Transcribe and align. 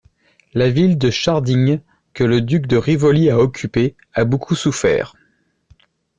La 0.55 0.71
ville 0.71 0.97
de 0.97 1.11
Scharding 1.11 1.79
que 2.13 2.23
le 2.23 2.41
duc 2.41 2.65
de 2.65 2.75
Rivoli 2.75 3.29
a 3.29 3.37
occupée, 3.37 3.95
a 4.15 4.25
beaucoup 4.25 4.55
souffert. 4.55 5.13